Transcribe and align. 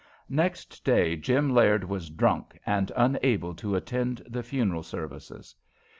Next 0.31 0.83
day 0.83 1.15
Jim 1.15 1.51
Laird 1.53 1.83
was 1.83 2.09
drunk 2.09 2.57
and 2.65 2.91
unable 2.97 3.53
to 3.53 3.75
attend 3.75 4.23
the 4.27 4.41
funeral 4.41 4.81
services. 4.81 5.53